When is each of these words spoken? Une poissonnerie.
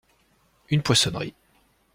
Une 0.71 0.81
poissonnerie. 0.81 1.35